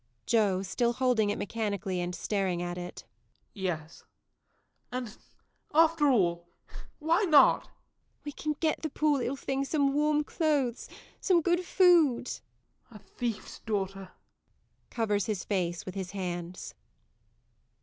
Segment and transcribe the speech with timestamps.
[0.25, 0.63] JOE.
[0.63, 3.05] [Still holding it mechanically and staring at it.]
[3.53, 4.03] Yes.
[4.91, 5.15] And,
[5.75, 6.47] after all,
[6.97, 7.65] why not?
[7.65, 7.75] MARY.
[8.25, 12.31] We can get the poor little thing some warm clothes, some good food JOE.
[12.31, 14.09] [Under his breath.] A thief's daughter.
[14.89, 16.73] [_Covers his face with his hands.